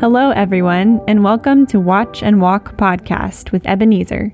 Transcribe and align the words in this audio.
Hello, 0.00 0.30
everyone, 0.30 1.02
and 1.06 1.22
welcome 1.22 1.66
to 1.66 1.78
Watch 1.78 2.22
and 2.22 2.40
Walk 2.40 2.74
podcast 2.78 3.52
with 3.52 3.66
Ebenezer. 3.66 4.32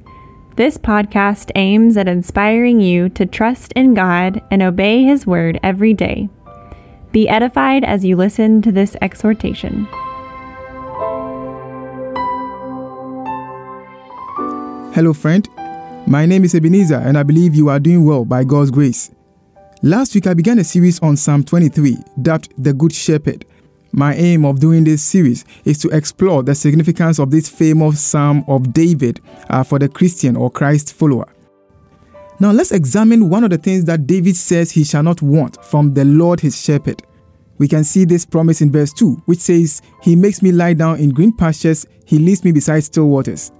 This 0.54 0.78
podcast 0.78 1.50
aims 1.56 1.96
at 1.96 2.06
inspiring 2.06 2.80
you 2.80 3.08
to 3.08 3.26
trust 3.26 3.72
in 3.72 3.92
God 3.92 4.40
and 4.52 4.62
obey 4.62 5.02
His 5.02 5.26
word 5.26 5.58
every 5.64 5.92
day. 5.92 6.28
Be 7.10 7.28
edified 7.28 7.82
as 7.82 8.04
you 8.04 8.14
listen 8.14 8.62
to 8.62 8.70
this 8.70 8.96
exhortation. 9.02 9.86
Hello, 14.94 15.12
friend. 15.12 15.48
My 16.06 16.26
name 16.26 16.44
is 16.44 16.54
Ebenezer, 16.54 16.94
and 16.94 17.18
I 17.18 17.24
believe 17.24 17.56
you 17.56 17.70
are 17.70 17.80
doing 17.80 18.04
well 18.04 18.24
by 18.24 18.44
God's 18.44 18.70
grace. 18.70 19.10
Last 19.82 20.14
week, 20.14 20.28
I 20.28 20.34
began 20.34 20.60
a 20.60 20.64
series 20.64 21.00
on 21.00 21.16
Psalm 21.16 21.42
23, 21.42 21.96
dubbed 22.22 22.54
The 22.56 22.72
Good 22.72 22.92
Shepherd. 22.92 23.44
My 23.98 24.14
aim 24.14 24.44
of 24.44 24.60
doing 24.60 24.84
this 24.84 25.02
series 25.02 25.46
is 25.64 25.78
to 25.78 25.88
explore 25.88 26.42
the 26.42 26.54
significance 26.54 27.18
of 27.18 27.30
this 27.30 27.48
famous 27.48 27.98
Psalm 27.98 28.44
of 28.46 28.74
David 28.74 29.22
uh, 29.48 29.64
for 29.64 29.78
the 29.78 29.88
Christian 29.88 30.36
or 30.36 30.50
Christ 30.50 30.92
follower. 30.92 31.26
Now, 32.38 32.50
let's 32.52 32.72
examine 32.72 33.30
one 33.30 33.42
of 33.42 33.48
the 33.48 33.56
things 33.56 33.86
that 33.86 34.06
David 34.06 34.36
says 34.36 34.70
he 34.70 34.84
shall 34.84 35.02
not 35.02 35.22
want 35.22 35.64
from 35.64 35.94
the 35.94 36.04
Lord 36.04 36.40
his 36.40 36.60
shepherd. 36.60 37.02
We 37.56 37.68
can 37.68 37.84
see 37.84 38.04
this 38.04 38.26
promise 38.26 38.60
in 38.60 38.70
verse 38.70 38.92
2, 38.92 39.22
which 39.24 39.38
says, 39.38 39.80
He 40.02 40.14
makes 40.14 40.42
me 40.42 40.52
lie 40.52 40.74
down 40.74 41.00
in 41.00 41.08
green 41.08 41.32
pastures, 41.32 41.86
He 42.04 42.18
leads 42.18 42.44
me 42.44 42.52
beside 42.52 42.80
still 42.80 43.08
waters. 43.08 43.50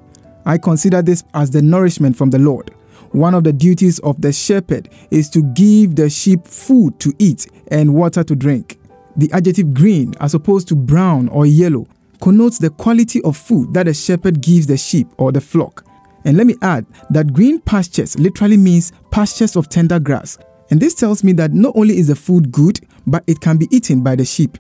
I 0.45 0.59
consider 0.59 1.01
this 1.01 1.25
as 1.33 1.51
the 1.51 1.63
nourishment 1.63 2.15
from 2.15 2.29
the 2.29 2.39
Lord. 2.39 2.75
One 3.13 3.33
of 3.33 3.45
the 3.45 3.55
duties 3.55 4.01
of 4.01 4.21
the 4.21 4.35
shepherd 4.35 4.91
is 5.11 5.31
to 5.31 5.43
give 5.55 5.97
the 5.97 6.11
sheep 6.11 6.47
food 6.47 7.01
to 7.01 7.15
eat 7.19 7.47
and 7.69 7.95
water 7.95 8.23
to 8.23 8.37
drink. 8.37 8.79
The 9.17 9.31
adjective 9.33 9.73
green, 9.73 10.15
as 10.21 10.35
opposed 10.35 10.69
to 10.69 10.77
brown 10.77 11.29
or 11.29 11.47
yellow, 11.47 11.87
connotes 12.21 12.59
the 12.59 12.71
quality 12.71 13.23
of 13.23 13.37
food 13.37 13.73
that 13.75 13.89
a 13.89 13.95
shepherd 13.95 14.41
gives 14.41 14.67
the 14.67 14.77
sheep 14.77 15.09
or 15.17 15.33
the 15.33 15.41
flock. 15.41 15.85
And 16.25 16.37
let 16.37 16.47
me 16.47 16.57
add 16.63 16.85
that 17.11 17.33
green 17.33 17.61
pastures 17.61 18.19
literally 18.19 18.57
means 18.57 18.93
pastures 19.11 19.57
of 19.57 19.69
tender 19.69 19.99
grass. 20.01 20.39
And 20.71 20.81
this 20.81 20.95
tells 20.95 21.23
me 21.23 21.33
that 21.35 21.53
not 21.53 21.77
only 21.77 21.97
is 21.97 22.09
the 22.09 22.17
food 22.17 22.51
good, 22.51 22.81
but 23.07 23.23
it 23.27 23.41
can 23.41 23.57
be 23.57 23.69
eaten 23.71 24.03
by 24.03 24.17
the 24.17 24.25
sheep. 24.25 24.59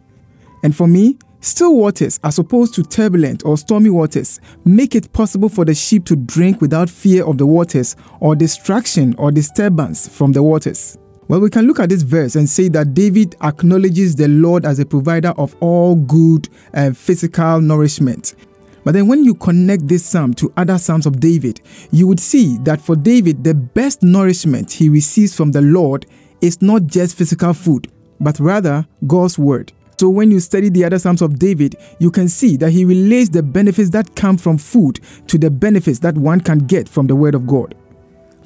And 0.62 0.74
for 0.74 0.86
me, 0.86 1.18
still 1.40 1.74
waters, 1.76 2.20
as 2.22 2.38
opposed 2.38 2.74
to 2.74 2.82
turbulent 2.82 3.44
or 3.44 3.58
stormy 3.58 3.90
waters, 3.90 4.40
make 4.64 4.94
it 4.94 5.12
possible 5.12 5.48
for 5.48 5.64
the 5.64 5.74
sheep 5.74 6.04
to 6.06 6.16
drink 6.16 6.60
without 6.60 6.88
fear 6.88 7.24
of 7.24 7.38
the 7.38 7.46
waters 7.46 7.96
or 8.20 8.36
distraction 8.36 9.14
or 9.18 9.32
disturbance 9.32 10.08
from 10.08 10.32
the 10.32 10.42
waters. 10.42 10.96
Well, 11.28 11.40
we 11.40 11.50
can 11.50 11.66
look 11.66 11.80
at 11.80 11.88
this 11.88 12.02
verse 12.02 12.36
and 12.36 12.48
say 12.48 12.68
that 12.68 12.94
David 12.94 13.34
acknowledges 13.42 14.14
the 14.14 14.28
Lord 14.28 14.64
as 14.64 14.78
a 14.78 14.86
provider 14.86 15.30
of 15.30 15.56
all 15.58 15.96
good 15.96 16.48
and 16.72 16.96
physical 16.96 17.60
nourishment. 17.60 18.36
But 18.84 18.92
then, 18.92 19.08
when 19.08 19.24
you 19.24 19.34
connect 19.34 19.88
this 19.88 20.06
psalm 20.06 20.34
to 20.34 20.52
other 20.56 20.78
psalms 20.78 21.04
of 21.04 21.18
David, 21.18 21.60
you 21.90 22.06
would 22.06 22.20
see 22.20 22.58
that 22.58 22.80
for 22.80 22.94
David, 22.94 23.42
the 23.42 23.54
best 23.54 24.04
nourishment 24.04 24.70
he 24.70 24.88
receives 24.88 25.34
from 25.34 25.50
the 25.50 25.62
Lord 25.62 26.06
is 26.40 26.62
not 26.62 26.86
just 26.86 27.16
physical 27.16 27.52
food, 27.52 27.90
but 28.20 28.38
rather 28.38 28.86
God's 29.08 29.36
word. 29.36 29.72
So, 29.98 30.08
when 30.08 30.30
you 30.30 30.38
study 30.38 30.68
the 30.68 30.84
other 30.84 31.00
Psalms 31.00 31.22
of 31.22 31.40
David, 31.40 31.74
you 31.98 32.12
can 32.12 32.28
see 32.28 32.56
that 32.58 32.70
he 32.70 32.84
relates 32.84 33.30
the 33.30 33.42
benefits 33.42 33.90
that 33.90 34.14
come 34.14 34.36
from 34.36 34.58
food 34.58 35.00
to 35.26 35.38
the 35.38 35.50
benefits 35.50 35.98
that 36.00 36.14
one 36.16 36.40
can 36.40 36.58
get 36.58 36.88
from 36.88 37.08
the 37.08 37.16
Word 37.16 37.34
of 37.34 37.48
God. 37.48 37.74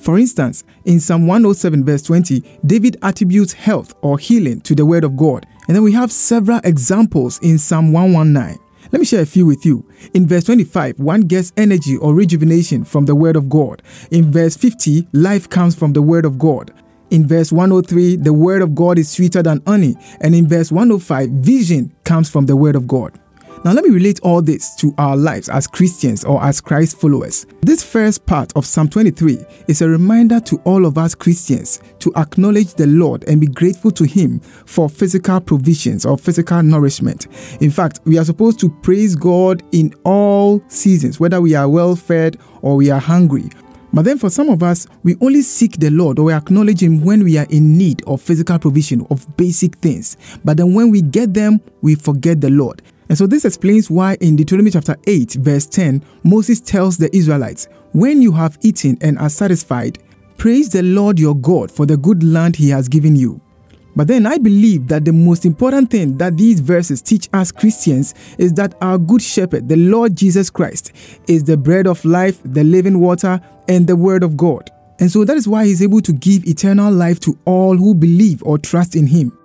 For 0.00 0.18
instance, 0.18 0.64
in 0.86 0.98
Psalm 0.98 1.26
107, 1.26 1.84
verse 1.84 2.02
20, 2.02 2.42
David 2.64 2.96
attributes 3.02 3.52
health 3.52 3.94
or 4.00 4.18
healing 4.18 4.62
to 4.62 4.74
the 4.74 4.86
Word 4.86 5.04
of 5.04 5.16
God. 5.16 5.46
And 5.68 5.76
then 5.76 5.82
we 5.82 5.92
have 5.92 6.10
several 6.10 6.60
examples 6.64 7.38
in 7.42 7.58
Psalm 7.58 7.92
119. 7.92 8.58
Let 8.92 8.98
me 8.98 9.05
share 9.05 9.22
a 9.22 9.27
few 9.27 9.44
with 9.44 9.64
you. 9.64 9.86
In 10.14 10.27
verse 10.27 10.44
25, 10.44 10.98
one 10.98 11.20
gets 11.20 11.52
energy 11.56 11.96
or 11.98 12.14
rejuvenation 12.14 12.84
from 12.84 13.05
the 13.05 13.14
Word 13.14 13.36
of 13.36 13.50
God. 13.50 13.83
In 14.10 14.33
verse 14.33 14.56
50, 14.56 15.06
life 15.12 15.48
comes 15.48 15.77
from 15.77 15.92
the 15.92 16.02
Word 16.02 16.24
of 16.24 16.39
God. 16.39 16.72
In 17.10 17.27
verse 17.28 17.52
103, 17.52 18.16
the 18.16 18.33
Word 18.33 18.62
of 18.62 18.74
God 18.74 18.98
is 18.98 19.10
sweeter 19.10 19.42
than 19.42 19.62
honey. 19.66 19.96
And 20.22 20.34
in 20.34 20.48
verse 20.48 20.72
105, 20.72 21.28
vision 21.28 21.94
comes 22.05 22.30
from 22.30 22.46
the 22.46 22.56
Word 22.56 22.74
of 22.74 22.89
God. 22.89 23.20
Now, 23.62 23.72
let 23.72 23.84
me 23.84 23.90
relate 23.90 24.20
all 24.22 24.40
this 24.40 24.74
to 24.76 24.94
our 24.96 25.18
lives 25.18 25.50
as 25.50 25.66
Christians 25.66 26.24
or 26.24 26.42
as 26.42 26.62
Christ 26.62 26.98
followers. 26.98 27.44
This 27.60 27.84
first 27.84 28.24
part 28.24 28.50
of 28.56 28.64
Psalm 28.64 28.88
23 28.88 29.36
is 29.68 29.82
a 29.82 29.88
reminder 29.88 30.40
to 30.40 30.56
all 30.64 30.86
of 30.86 30.96
us 30.96 31.14
Christians 31.14 31.82
to 31.98 32.10
acknowledge 32.16 32.72
the 32.72 32.86
Lord 32.86 33.22
and 33.24 33.38
be 33.38 33.46
grateful 33.46 33.90
to 33.90 34.04
Him 34.04 34.40
for 34.40 34.88
physical 34.88 35.42
provisions 35.42 36.06
or 36.06 36.16
physical 36.16 36.62
nourishment. 36.62 37.26
In 37.60 37.70
fact, 37.70 38.00
we 38.06 38.16
are 38.16 38.24
supposed 38.24 38.60
to 38.60 38.70
praise 38.80 39.14
God 39.14 39.62
in 39.72 39.92
all 40.04 40.62
seasons, 40.68 41.20
whether 41.20 41.42
we 41.42 41.54
are 41.54 41.68
well 41.68 41.94
fed 41.94 42.38
or 42.62 42.77
we 42.77 42.90
are 42.90 42.98
hungry. 42.98 43.50
But 43.92 44.06
then 44.06 44.16
for 44.16 44.30
some 44.30 44.48
of 44.48 44.62
us, 44.62 44.86
we 45.02 45.16
only 45.20 45.42
seek 45.42 45.72
the 45.72 45.90
Lord 45.90 46.18
or 46.18 46.24
we 46.24 46.32
acknowledge 46.32 46.82
Him 46.82 47.04
when 47.04 47.24
we 47.24 47.36
are 47.36 47.46
in 47.50 47.77
need 47.77 48.02
of 48.06 48.22
physical 48.22 48.58
provision, 48.58 49.06
of 49.10 49.36
basic 49.36 49.77
things. 49.77 50.16
But 50.46 50.56
then 50.56 50.72
when 50.72 50.90
we 50.90 51.02
get 51.02 51.34
them, 51.34 51.60
we 51.82 51.94
forget 51.94 52.40
the 52.40 52.48
Lord. 52.48 52.80
And 53.10 53.18
so 53.18 53.26
this 53.26 53.44
explains 53.44 53.90
why 53.90 54.16
in 54.20 54.36
Deuteronomy 54.36 54.70
chapter 54.70 54.94
8, 55.04 55.32
verse 55.32 55.66
10, 55.66 56.00
Moses 56.22 56.60
tells 56.60 56.96
the 56.96 57.14
Israelites, 57.14 57.66
When 57.92 58.22
you 58.22 58.30
have 58.30 58.56
eaten 58.62 58.96
and 59.00 59.18
are 59.18 59.28
satisfied, 59.28 59.98
praise 60.38 60.68
the 60.68 60.84
Lord 60.84 61.18
your 61.18 61.34
God 61.34 61.72
for 61.72 61.86
the 61.86 61.96
good 61.96 62.22
land 62.22 62.54
he 62.54 62.68
has 62.68 62.88
given 62.88 63.16
you. 63.16 63.40
But 63.96 64.06
then 64.06 64.26
I 64.26 64.38
believe 64.38 64.86
that 64.86 65.04
the 65.04 65.12
most 65.12 65.44
important 65.44 65.90
thing 65.90 66.18
that 66.18 66.36
these 66.36 66.60
verses 66.60 67.02
teach 67.02 67.28
us 67.32 67.50
Christians 67.50 68.14
is 68.38 68.52
that 68.54 68.76
our 68.80 68.96
good 68.96 69.22
shepherd, 69.22 69.68
the 69.68 69.77
Lord 69.77 70.14
Jesus 70.14 70.48
Christ, 70.48 70.92
is 71.27 71.42
the 71.42 71.56
bread 71.56 71.88
of 71.88 72.04
life, 72.04 72.38
the 72.44 72.62
living 72.62 73.00
water, 73.00 73.40
and 73.66 73.88
the 73.88 73.96
word 73.96 74.22
of 74.22 74.36
God. 74.36 74.70
And 75.00 75.10
so 75.10 75.24
that 75.24 75.36
is 75.36 75.48
why 75.48 75.64
he's 75.64 75.82
able 75.82 76.00
to 76.02 76.12
give 76.12 76.46
eternal 76.46 76.92
life 76.92 77.18
to 77.20 77.36
all 77.44 77.77
who 77.77 77.92
believe 77.92 78.40
or 78.44 78.56
trust 78.56 78.94
in 78.94 79.08
him. 79.08 79.36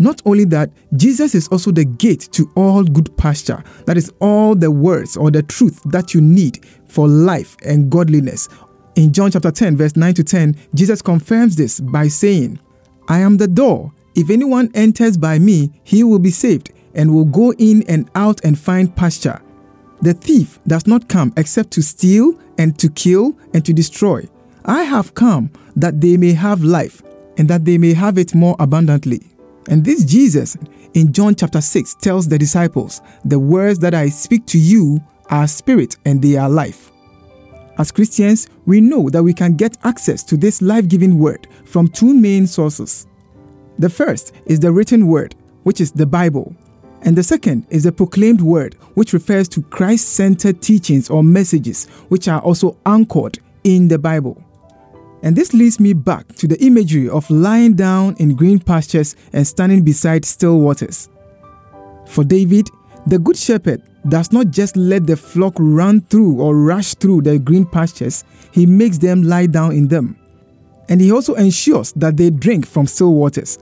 Not 0.00 0.22
only 0.24 0.44
that, 0.46 0.70
Jesus 0.96 1.34
is 1.34 1.46
also 1.48 1.70
the 1.70 1.84
gate 1.84 2.30
to 2.32 2.50
all 2.56 2.82
good 2.82 3.14
pasture. 3.18 3.62
That 3.84 3.98
is 3.98 4.10
all 4.18 4.54
the 4.54 4.70
words 4.70 5.14
or 5.14 5.30
the 5.30 5.42
truth 5.42 5.82
that 5.84 6.14
you 6.14 6.22
need 6.22 6.64
for 6.88 7.06
life 7.06 7.54
and 7.66 7.90
godliness. 7.90 8.48
In 8.96 9.12
John 9.12 9.30
chapter 9.30 9.50
10, 9.50 9.76
verse 9.76 9.96
9 9.96 10.14
to 10.14 10.24
10, 10.24 10.56
Jesus 10.74 11.02
confirms 11.02 11.54
this 11.54 11.80
by 11.80 12.08
saying, 12.08 12.58
I 13.08 13.18
am 13.18 13.36
the 13.36 13.46
door. 13.46 13.92
If 14.16 14.30
anyone 14.30 14.70
enters 14.74 15.18
by 15.18 15.38
me, 15.38 15.70
he 15.84 16.02
will 16.02 16.18
be 16.18 16.30
saved 16.30 16.72
and 16.94 17.14
will 17.14 17.26
go 17.26 17.52
in 17.58 17.82
and 17.86 18.10
out 18.14 18.42
and 18.42 18.58
find 18.58 18.96
pasture. 18.96 19.40
The 20.00 20.14
thief 20.14 20.58
does 20.66 20.86
not 20.86 21.08
come 21.10 21.34
except 21.36 21.72
to 21.72 21.82
steal 21.82 22.40
and 22.56 22.78
to 22.78 22.88
kill 22.88 23.36
and 23.52 23.64
to 23.66 23.74
destroy. 23.74 24.26
I 24.64 24.82
have 24.82 25.14
come 25.14 25.50
that 25.76 26.00
they 26.00 26.16
may 26.16 26.32
have 26.32 26.64
life 26.64 27.02
and 27.36 27.48
that 27.48 27.66
they 27.66 27.76
may 27.76 27.92
have 27.92 28.16
it 28.16 28.34
more 28.34 28.56
abundantly. 28.58 29.26
And 29.68 29.84
this 29.84 30.04
Jesus 30.04 30.56
in 30.94 31.12
John 31.12 31.34
chapter 31.34 31.60
6 31.60 31.94
tells 31.96 32.28
the 32.28 32.38
disciples, 32.38 33.00
The 33.24 33.38
words 33.38 33.78
that 33.80 33.94
I 33.94 34.08
speak 34.08 34.46
to 34.46 34.58
you 34.58 35.00
are 35.28 35.46
spirit 35.46 35.96
and 36.04 36.20
they 36.20 36.36
are 36.36 36.48
life. 36.48 36.90
As 37.78 37.92
Christians, 37.92 38.48
we 38.66 38.80
know 38.80 39.08
that 39.10 39.22
we 39.22 39.32
can 39.32 39.56
get 39.56 39.78
access 39.84 40.22
to 40.24 40.36
this 40.36 40.60
life 40.60 40.88
giving 40.88 41.18
word 41.18 41.46
from 41.64 41.88
two 41.88 42.12
main 42.12 42.46
sources. 42.46 43.06
The 43.78 43.88
first 43.88 44.34
is 44.46 44.60
the 44.60 44.72
written 44.72 45.06
word, 45.06 45.34
which 45.62 45.80
is 45.80 45.92
the 45.92 46.06
Bible, 46.06 46.54
and 47.02 47.16
the 47.16 47.22
second 47.22 47.66
is 47.70 47.84
the 47.84 47.92
proclaimed 47.92 48.40
word, 48.40 48.74
which 48.94 49.12
refers 49.12 49.48
to 49.48 49.62
Christ 49.62 50.10
centered 50.10 50.60
teachings 50.60 51.08
or 51.08 51.22
messages, 51.22 51.86
which 52.08 52.28
are 52.28 52.40
also 52.40 52.76
anchored 52.84 53.38
in 53.64 53.88
the 53.88 53.98
Bible. 53.98 54.42
And 55.22 55.36
this 55.36 55.52
leads 55.52 55.78
me 55.78 55.92
back 55.92 56.34
to 56.36 56.46
the 56.46 56.62
imagery 56.64 57.08
of 57.08 57.28
lying 57.30 57.74
down 57.74 58.16
in 58.18 58.34
green 58.34 58.58
pastures 58.58 59.16
and 59.32 59.46
standing 59.46 59.82
beside 59.82 60.24
still 60.24 60.60
waters. 60.60 61.08
For 62.06 62.24
David, 62.24 62.68
the 63.06 63.18
Good 63.18 63.36
Shepherd 63.36 63.82
does 64.08 64.32
not 64.32 64.50
just 64.50 64.76
let 64.76 65.06
the 65.06 65.16
flock 65.16 65.54
run 65.58 66.00
through 66.00 66.40
or 66.40 66.56
rush 66.56 66.94
through 66.94 67.22
the 67.22 67.38
green 67.38 67.66
pastures, 67.66 68.24
he 68.52 68.64
makes 68.66 68.98
them 68.98 69.22
lie 69.22 69.46
down 69.46 69.72
in 69.72 69.88
them. 69.88 70.16
And 70.88 71.00
he 71.00 71.12
also 71.12 71.34
ensures 71.34 71.92
that 71.92 72.16
they 72.16 72.30
drink 72.30 72.66
from 72.66 72.86
still 72.86 73.14
waters. 73.14 73.58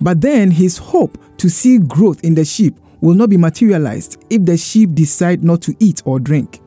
But 0.00 0.20
then 0.20 0.50
his 0.50 0.76
hope 0.76 1.18
to 1.38 1.48
see 1.48 1.78
growth 1.78 2.22
in 2.24 2.34
the 2.34 2.44
sheep 2.44 2.78
will 3.00 3.14
not 3.14 3.30
be 3.30 3.36
materialized 3.36 4.24
if 4.28 4.44
the 4.44 4.56
sheep 4.56 4.94
decide 4.94 5.44
not 5.44 5.62
to 5.62 5.74
eat 5.78 6.02
or 6.04 6.18
drink. 6.18 6.60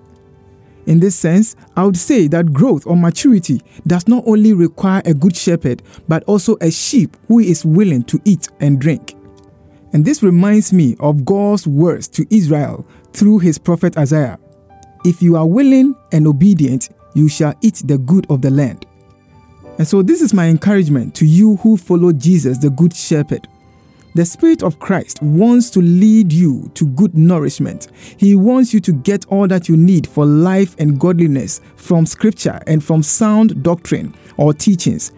In 0.90 1.00
this 1.00 1.16
sense, 1.16 1.56
I 1.78 1.86
would 1.86 1.96
say 1.96 2.28
that 2.30 2.52
growth 2.52 2.88
or 2.88 2.98
maturity 2.98 3.62
does 3.86 4.08
not 4.08 4.24
only 4.26 4.54
require 4.54 5.04
a 5.06 5.14
good 5.14 5.36
shepherd, 5.36 5.84
but 6.08 6.24
also 6.24 6.58
a 6.62 6.72
sheep 6.72 7.16
who 7.28 7.38
is 7.38 7.64
willing 7.64 8.02
to 8.06 8.20
eat 8.26 8.50
and 8.60 8.82
drink. 8.82 9.16
And 9.94 10.04
this 10.04 10.24
reminds 10.24 10.74
me 10.74 10.96
of 11.00 11.26
God's 11.26 11.68
words 11.68 12.08
to 12.08 12.26
Israel 12.36 12.88
through 13.14 13.38
his 13.38 13.60
prophet 13.60 14.00
Isaiah 14.00 14.40
If 15.06 15.22
you 15.22 15.36
are 15.36 15.46
willing 15.46 15.94
and 16.12 16.26
obedient, 16.26 16.90
you 17.14 17.30
shall 17.30 17.54
eat 17.62 17.84
the 17.86 18.00
good 18.00 18.26
of 18.32 18.42
the 18.42 18.50
land. 18.50 18.88
And 19.78 19.88
so, 19.88 20.02
this 20.02 20.22
is 20.24 20.34
my 20.34 20.48
encouragement 20.48 21.14
to 21.16 21.26
you 21.26 21.58
who 21.58 21.78
follow 21.78 22.12
Jesus, 22.14 22.58
the 22.58 22.72
Good 22.72 22.96
Shepherd. 22.96 23.48
The 24.16 24.26
Spirit 24.26 24.64
of 24.64 24.80
Christ 24.80 25.22
wants 25.22 25.70
to 25.72 25.82
lead 25.82 26.34
you 26.34 26.72
to 26.74 26.88
good 26.88 27.16
nourishment. 27.16 27.90
He 28.18 28.36
wants 28.36 28.74
you 28.74 28.80
to 28.82 28.92
get 28.92 29.26
all 29.28 29.48
that 29.48 29.70
you 29.70 29.78
need 29.78 30.08
for 30.08 30.26
life 30.26 30.76
and 30.80 31.00
godliness 31.00 31.62
from 31.76 32.08
Scripture 32.08 32.60
and 32.66 32.84
from 32.84 33.04
sound 33.04 33.62
doctrine 33.62 34.16
or 34.38 34.54
teachings. 34.54 35.12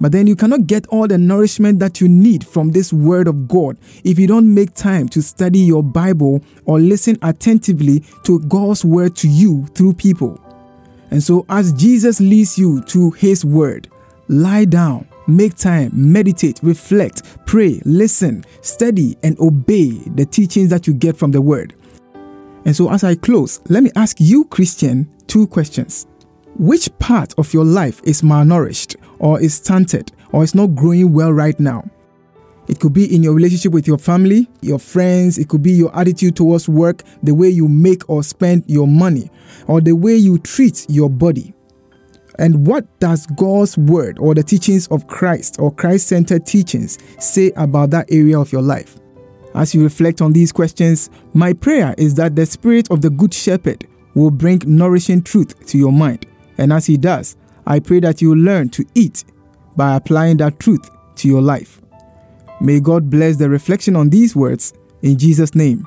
But 0.00 0.12
then 0.12 0.28
you 0.28 0.36
cannot 0.36 0.68
get 0.68 0.86
all 0.86 1.08
the 1.08 1.18
nourishment 1.18 1.80
that 1.80 2.00
you 2.00 2.08
need 2.08 2.46
from 2.46 2.70
this 2.70 2.92
Word 2.92 3.26
of 3.26 3.48
God 3.48 3.76
if 4.04 4.18
you 4.18 4.28
don't 4.28 4.52
make 4.52 4.72
time 4.74 5.08
to 5.08 5.20
study 5.20 5.58
your 5.58 5.82
Bible 5.82 6.40
or 6.64 6.78
listen 6.78 7.18
attentively 7.22 8.04
to 8.22 8.38
God's 8.40 8.84
Word 8.84 9.16
to 9.16 9.28
you 9.28 9.66
through 9.74 9.94
people. 9.94 10.40
And 11.10 11.22
so, 11.22 11.44
as 11.48 11.72
Jesus 11.72 12.20
leads 12.20 12.56
you 12.56 12.82
to 12.84 13.10
His 13.12 13.44
Word, 13.44 13.88
lie 14.28 14.66
down, 14.66 15.08
make 15.28 15.54
time, 15.54 15.90
meditate, 15.94 16.58
reflect, 16.62 17.22
pray, 17.46 17.80
listen, 17.84 18.44
study, 18.62 19.16
and 19.22 19.38
obey 19.38 19.90
the 20.14 20.26
teachings 20.26 20.70
that 20.70 20.86
you 20.86 20.94
get 20.94 21.16
from 21.16 21.30
the 21.30 21.40
Word. 21.40 21.74
And 22.64 22.74
so, 22.74 22.90
as 22.90 23.04
I 23.04 23.14
close, 23.14 23.60
let 23.68 23.82
me 23.82 23.90
ask 23.96 24.16
you, 24.20 24.44
Christian, 24.46 25.08
two 25.26 25.46
questions. 25.46 26.06
Which 26.56 26.90
part 26.98 27.34
of 27.38 27.54
your 27.54 27.64
life 27.64 28.00
is 28.04 28.22
malnourished 28.22 28.96
or 29.20 29.40
is 29.40 29.54
stunted 29.54 30.10
or 30.32 30.42
is 30.42 30.54
not 30.54 30.74
growing 30.74 31.12
well 31.12 31.32
right 31.32 31.58
now? 31.60 31.88
It 32.68 32.80
could 32.80 32.92
be 32.92 33.14
in 33.14 33.22
your 33.22 33.32
relationship 33.32 33.72
with 33.72 33.86
your 33.86 33.96
family, 33.96 34.48
your 34.60 34.78
friends, 34.78 35.38
it 35.38 35.48
could 35.48 35.62
be 35.62 35.72
your 35.72 35.96
attitude 35.98 36.36
towards 36.36 36.68
work, 36.68 37.02
the 37.22 37.34
way 37.34 37.48
you 37.48 37.66
make 37.68 38.08
or 38.10 38.22
spend 38.22 38.64
your 38.66 38.86
money, 38.86 39.30
or 39.66 39.80
the 39.80 39.94
way 39.94 40.16
you 40.16 40.38
treat 40.38 40.84
your 40.90 41.08
body. 41.08 41.54
And 42.38 42.66
what 42.66 43.00
does 43.00 43.26
God's 43.26 43.76
word 43.76 44.18
or 44.18 44.34
the 44.34 44.42
teachings 44.42 44.86
of 44.88 45.06
Christ 45.06 45.56
or 45.58 45.72
Christ 45.72 46.08
centered 46.08 46.46
teachings 46.46 46.98
say 47.18 47.52
about 47.56 47.90
that 47.90 48.06
area 48.10 48.38
of 48.38 48.52
your 48.52 48.62
life? 48.62 48.98
As 49.54 49.74
you 49.74 49.82
reflect 49.82 50.20
on 50.20 50.32
these 50.32 50.52
questions, 50.52 51.10
my 51.34 51.52
prayer 51.52 51.94
is 51.98 52.14
that 52.14 52.36
the 52.36 52.46
Spirit 52.46 52.90
of 52.90 53.02
the 53.02 53.10
Good 53.10 53.34
Shepherd 53.34 53.86
will 54.14 54.30
bring 54.30 54.62
nourishing 54.66 55.22
truth 55.22 55.66
to 55.66 55.78
your 55.78 55.92
mind 55.92 56.26
and 56.58 56.72
as 56.72 56.84
He 56.84 56.96
does, 56.96 57.36
I 57.66 57.78
pray 57.78 58.00
that 58.00 58.20
you 58.20 58.34
learn 58.34 58.68
to 58.70 58.84
eat 58.94 59.24
by 59.76 59.96
applying 59.96 60.36
that 60.38 60.58
truth 60.58 60.90
to 61.16 61.28
your 61.28 61.40
life. 61.40 61.80
May 62.60 62.80
God 62.80 63.08
bless 63.08 63.36
the 63.36 63.48
reflection 63.48 63.94
on 63.94 64.10
these 64.10 64.34
words 64.34 64.74
in 65.02 65.16
Jesus' 65.16 65.54
name. 65.54 65.86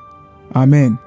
Amen. 0.56 0.98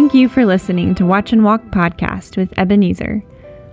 Thank 0.00 0.14
you 0.14 0.30
for 0.30 0.46
listening 0.46 0.94
to 0.94 1.04
Watch 1.04 1.30
and 1.30 1.44
Walk 1.44 1.62
Podcast 1.64 2.38
with 2.38 2.58
Ebenezer. 2.58 3.22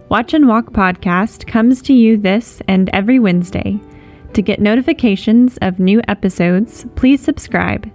Watch 0.10 0.34
and 0.34 0.46
Walk 0.46 0.74
Podcast 0.74 1.48
comes 1.48 1.82
to 1.84 1.94
you 1.94 2.18
this 2.18 2.62
and 2.68 2.90
every 2.92 3.18
Wednesday. 3.18 3.80
To 4.34 4.42
get 4.42 4.60
notifications 4.60 5.58
of 5.62 5.80
new 5.80 6.02
episodes, 6.10 6.86
please 6.96 7.22
subscribe 7.22 7.90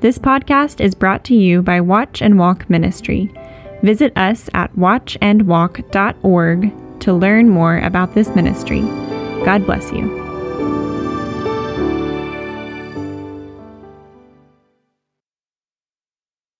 this 0.00 0.18
podcast 0.18 0.80
is 0.80 0.96
brought 0.96 1.22
to 1.26 1.36
you 1.36 1.62
by 1.62 1.80
Watch 1.80 2.20
and 2.20 2.36
Walk 2.36 2.68
Ministry. 2.68 3.32
Visit 3.84 4.12
us 4.16 4.50
at 4.54 4.74
watchandwalk.org 4.74 7.00
to 7.00 7.12
learn 7.12 7.48
more 7.48 7.78
about 7.78 8.12
this 8.12 8.34
ministry. 8.34 8.80
God 9.44 9.64
bless 9.66 9.92
you. 9.92 10.27